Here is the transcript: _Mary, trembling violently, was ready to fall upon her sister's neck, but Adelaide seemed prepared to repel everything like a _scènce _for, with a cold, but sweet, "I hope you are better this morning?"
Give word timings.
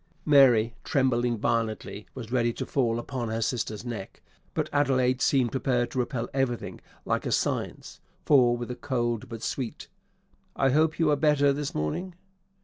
_Mary, 0.25 0.73
trembling 0.83 1.37
violently, 1.37 2.07
was 2.15 2.31
ready 2.31 2.51
to 2.51 2.65
fall 2.65 2.97
upon 2.97 3.29
her 3.29 3.39
sister's 3.39 3.85
neck, 3.85 4.23
but 4.55 4.67
Adelaide 4.73 5.21
seemed 5.21 5.51
prepared 5.51 5.91
to 5.91 5.99
repel 5.99 6.27
everything 6.33 6.81
like 7.05 7.27
a 7.27 7.29
_scènce 7.29 7.99
_for, 8.25 8.57
with 8.57 8.71
a 8.71 8.75
cold, 8.75 9.29
but 9.29 9.43
sweet, 9.43 9.89
"I 10.55 10.71
hope 10.71 10.97
you 10.97 11.11
are 11.11 11.15
better 11.15 11.53
this 11.53 11.75
morning?" 11.75 12.15